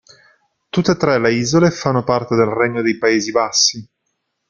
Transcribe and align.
Tutte 0.69 0.93
e 0.93 0.97
tre 0.97 1.19
le 1.19 1.31
isole 1.31 1.69
fanno 1.69 2.03
parte 2.03 2.35
del 2.35 2.47
Regno 2.47 2.81
dei 2.81 2.97
Paesi 2.97 3.29
Bassi. 3.29 3.87